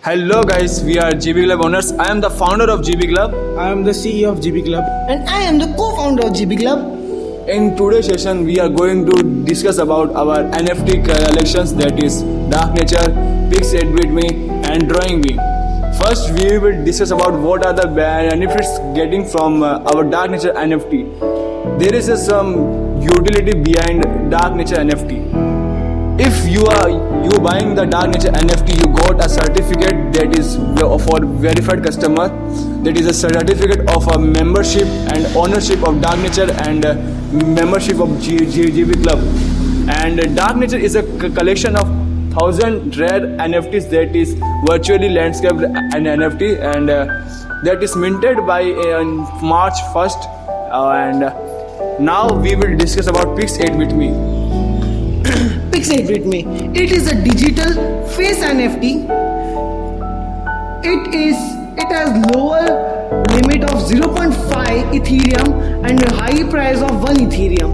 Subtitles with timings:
[0.00, 1.90] Hello guys, we are GB Club owners.
[1.90, 3.34] I am the founder of GB Club.
[3.58, 4.84] I am the CEO of GB Club.
[5.10, 7.48] And I am the co-founder of GB Club.
[7.48, 12.74] In today's session, we are going to discuss about our NFT collections that is Dark
[12.74, 13.10] Nature,
[13.50, 14.28] Pix 8-bit Me
[14.70, 15.38] and Drawing Beam.
[16.00, 20.52] First, we will discuss about what are the benefits getting from uh, our Dark Nature
[20.52, 21.80] NFT.
[21.80, 25.47] There is uh, some utility behind Dark Nature NFT
[26.20, 26.90] if you are
[27.24, 30.56] you buying the dark nature nft you got a certificate that is
[31.04, 32.28] for verified customer
[32.82, 36.94] that is a certificate of a membership and ownership of dark nature and uh,
[37.32, 39.18] membership of G- club.
[39.88, 41.86] And dark nature is a c- collection of
[42.32, 44.34] thousand rare nfts that is
[44.66, 46.42] virtually landscaped an nft
[46.72, 47.04] and uh,
[47.64, 49.04] that is minted by uh,
[49.42, 50.26] march 1st
[50.72, 54.37] uh, and now we will discuss about pix 8-bit me
[55.78, 56.44] Pix 8 Me.
[56.74, 57.72] It is a digital
[58.08, 59.06] face NFT.
[60.82, 61.36] It is
[61.78, 62.66] it has lower
[63.30, 64.34] limit of 0.5
[64.98, 67.70] Ethereum and a high price of 1 Ethereum.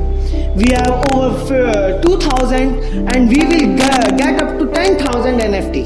[0.55, 5.77] We have over uh, 2000 and we will get, get up to 10,000 NFT.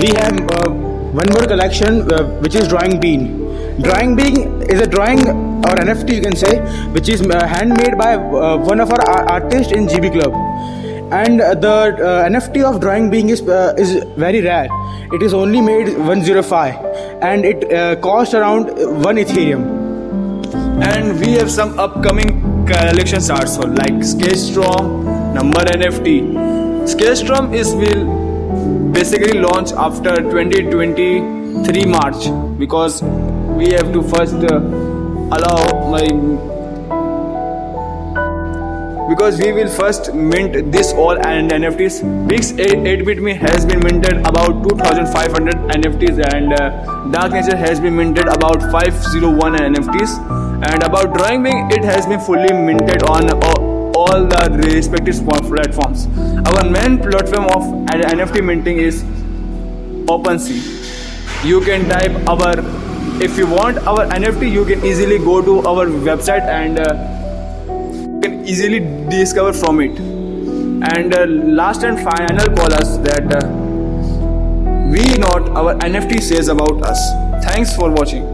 [0.00, 0.70] We have uh,
[1.12, 3.82] one more collection uh, which is Drawing Bean.
[3.82, 6.58] Drawing Bean is a drawing or NFT you can say
[6.96, 10.32] which is uh, handmade by uh, one of our ar- artists in GB Club.
[11.10, 11.96] And uh, the
[12.30, 13.40] NFT of Drawing being is
[13.86, 14.68] is very rare.
[15.12, 17.68] It is only made 105 and it
[18.02, 19.78] costs around 1 Ethereum.
[20.86, 22.28] and we have some upcoming
[22.66, 26.18] collections also like Sketchstrom, Number NFT.
[26.92, 28.04] Sketchstrom is will
[28.92, 33.02] basically launch after 2023 March because
[33.62, 34.60] we have to first uh,
[35.30, 36.04] allow my
[39.08, 42.28] because we will first mint this all and NFTs.
[42.28, 47.96] Pix 8-bit me has been minted about 2,500 NFTs and uh, Dark Nature has been
[47.96, 50.18] minted about 501 NFTs
[50.70, 56.06] and about Drawing Beam it has been fully minted on all, all the respective platforms.
[56.48, 59.02] Our main platform of NFT minting is
[60.04, 61.44] OpenSea.
[61.44, 62.87] You can type our
[63.22, 66.94] if you want our NFT you can easily go to our website and uh,
[68.22, 68.80] can easily
[69.10, 69.98] discover from it.
[69.98, 73.48] And uh, last and final call us that uh,
[74.92, 77.00] we not our NFT says about us.
[77.44, 78.24] Thanks for watching.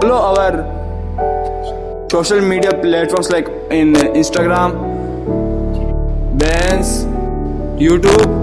[0.00, 4.72] Follow our social media platforms like in Instagram,
[6.38, 7.04] Behance,
[7.78, 8.40] YouTube,